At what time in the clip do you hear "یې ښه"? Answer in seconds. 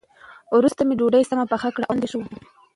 2.03-2.17